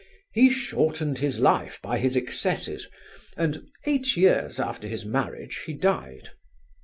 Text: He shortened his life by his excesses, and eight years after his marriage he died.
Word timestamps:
He 0.33 0.49
shortened 0.49 1.19
his 1.19 1.39
life 1.39 1.79
by 1.83 1.99
his 1.99 2.15
excesses, 2.15 2.89
and 3.37 3.67
eight 3.85 4.17
years 4.17 4.59
after 4.59 4.87
his 4.87 5.05
marriage 5.05 5.57
he 5.67 5.73
died. 5.73 6.29